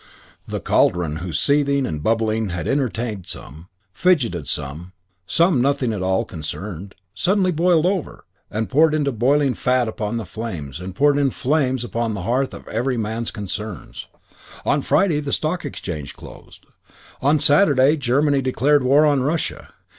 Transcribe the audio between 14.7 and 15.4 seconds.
Friday the